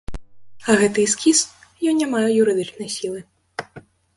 [0.69, 1.41] А гэты эскіз,
[1.91, 3.19] ён не мае юрыдычнай сілы.